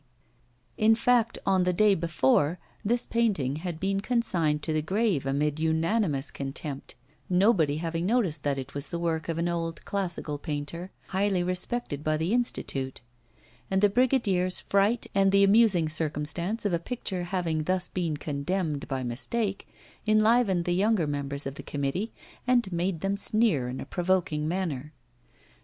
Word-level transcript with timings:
In 0.79 0.95
fact, 0.95 1.37
on 1.45 1.61
the 1.61 1.71
day 1.73 1.93
before, 1.93 2.57
this 2.83 3.05
painting 3.05 3.57
had 3.57 3.79
been 3.79 3.99
consigned 4.01 4.63
to 4.63 4.73
the 4.73 4.81
grave 4.81 5.27
amid 5.27 5.59
unanimous 5.59 6.31
contempt, 6.31 6.95
nobody 7.29 7.77
having 7.77 8.07
noticed 8.07 8.41
that 8.41 8.57
it 8.57 8.73
was 8.73 8.89
the 8.89 8.97
work 8.97 9.29
of 9.29 9.37
an 9.37 9.47
old 9.47 9.85
classical 9.85 10.39
painter 10.39 10.89
highly 11.09 11.43
respected 11.43 12.03
by 12.03 12.17
the 12.17 12.33
Institute; 12.33 13.01
and 13.69 13.79
the 13.79 13.89
brigadier's 13.89 14.59
fright, 14.59 15.05
and 15.13 15.31
the 15.31 15.43
amusing 15.43 15.87
circumstance 15.87 16.65
of 16.65 16.73
a 16.73 16.79
picture 16.79 17.25
having 17.25 17.65
thus 17.65 17.87
been 17.87 18.17
condemned 18.17 18.87
by 18.87 19.03
mistake, 19.03 19.67
enlivened 20.07 20.65
the 20.65 20.73
younger 20.73 21.05
members 21.05 21.45
of 21.45 21.53
the 21.53 21.61
committee 21.61 22.11
and 22.47 22.71
made 22.71 23.01
them 23.01 23.15
sneer 23.15 23.69
in 23.69 23.79
a 23.79 23.85
provoking 23.85 24.47
manner. 24.47 24.93